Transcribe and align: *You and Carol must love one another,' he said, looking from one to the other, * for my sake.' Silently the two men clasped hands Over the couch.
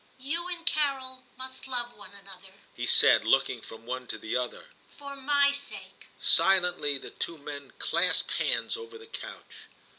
*You 0.17 0.47
and 0.47 0.65
Carol 0.65 1.21
must 1.37 1.67
love 1.67 1.95
one 1.95 2.15
another,' 2.15 2.59
he 2.75 2.87
said, 2.87 3.23
looking 3.23 3.61
from 3.61 3.85
one 3.85 4.07
to 4.07 4.17
the 4.17 4.35
other, 4.35 4.65
* 4.81 4.89
for 4.97 5.15
my 5.15 5.51
sake.' 5.51 6.07
Silently 6.19 6.97
the 6.97 7.11
two 7.11 7.37
men 7.37 7.73
clasped 7.77 8.31
hands 8.37 8.75
Over 8.75 8.97
the 8.97 9.05
couch. 9.05 9.67